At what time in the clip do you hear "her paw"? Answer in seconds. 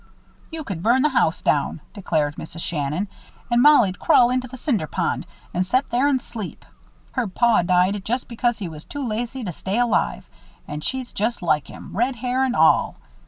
7.11-7.61